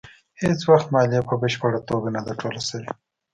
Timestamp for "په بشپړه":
1.29-1.79